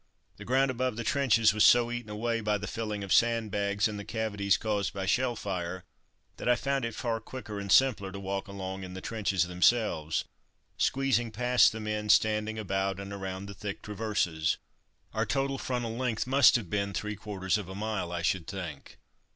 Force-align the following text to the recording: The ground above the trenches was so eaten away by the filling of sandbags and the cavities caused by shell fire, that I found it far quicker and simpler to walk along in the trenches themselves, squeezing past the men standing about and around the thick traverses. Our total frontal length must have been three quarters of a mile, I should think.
The 0.37 0.45
ground 0.45 0.71
above 0.71 0.95
the 0.95 1.03
trenches 1.03 1.53
was 1.53 1.63
so 1.63 1.91
eaten 1.91 2.09
away 2.09 2.41
by 2.41 2.57
the 2.57 2.65
filling 2.65 3.03
of 3.03 3.13
sandbags 3.13 3.87
and 3.87 3.99
the 3.99 4.03
cavities 4.03 4.57
caused 4.57 4.93
by 4.95 5.05
shell 5.05 5.35
fire, 5.35 5.83
that 6.37 6.49
I 6.49 6.55
found 6.55 6.85
it 6.85 6.95
far 6.95 7.19
quicker 7.19 7.59
and 7.59 7.71
simpler 7.71 8.11
to 8.11 8.19
walk 8.19 8.47
along 8.47 8.83
in 8.83 8.95
the 8.95 8.99
trenches 9.01 9.43
themselves, 9.43 10.25
squeezing 10.75 11.29
past 11.29 11.71
the 11.71 11.79
men 11.79 12.09
standing 12.09 12.57
about 12.57 12.99
and 12.99 13.13
around 13.13 13.45
the 13.45 13.53
thick 13.53 13.83
traverses. 13.83 14.57
Our 15.13 15.27
total 15.27 15.59
frontal 15.59 15.95
length 15.95 16.25
must 16.25 16.55
have 16.55 16.67
been 16.71 16.95
three 16.95 17.15
quarters 17.15 17.59
of 17.59 17.69
a 17.69 17.75
mile, 17.75 18.11
I 18.11 18.23
should 18.23 18.47
think. 18.47 18.97